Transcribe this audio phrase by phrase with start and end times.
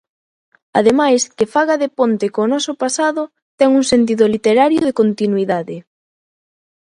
[0.79, 3.21] Ademais, que faga de ponte co noso pasado,
[3.59, 5.75] ten un sentido literario de continuidade.